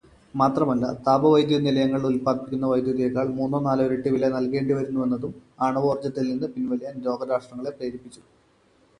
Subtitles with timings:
[0.35, 5.33] മാത്രമല്ല, താപവൈദ്യുത നിലയങ്ങൾ ഉൽപ്പാദിപ്പിക്കുന്ന വൈദ്യുതിയേക്കാൾ മുന്നോ നാലോ ഇരട്ടി വില നൽകേണ്ടിവരുന്നുവെന്നതും
[5.61, 8.21] ആണവോർജത്തിൽനിന്ന് പിൻവലിയാൻ ലോകരാഷ്ട്രങ്ങളെ പ്രേരിപ്പിച്ചു.